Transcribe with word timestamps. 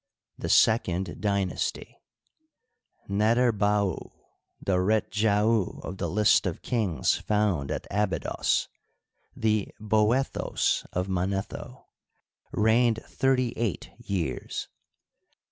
The 0.35 0.49
Second 0.49 1.21
Dynasty, 1.21 2.01
Neterbau, 3.07 4.09
the 4.59 4.77
Betjau 4.77 5.79
of 5.83 5.99
the 5.99 6.09
list 6.09 6.47
of 6.47 6.63
kings 6.63 7.17
found 7.17 7.69
at 7.69 7.85
Abydos, 7.91 8.67
the 9.35 9.67
Boethos 9.79 10.87
of 10.91 11.07
Manetho, 11.07 11.85
reigned 12.51 13.03
thirty 13.05 13.53
eight 13.55 13.91
years. 13.99 14.69